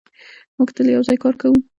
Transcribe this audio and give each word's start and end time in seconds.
موږ 0.57 0.69
تل 0.75 0.87
یو 0.95 1.03
ځای 1.07 1.17
کار 1.23 1.33
کوو. 1.41 1.57